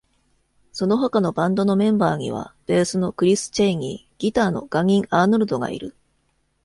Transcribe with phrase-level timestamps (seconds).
[0.71, 5.95] その他のバンドのメンバーには、ベースのクリス・チェイニー、ギターのガニン・アーノルドがいる。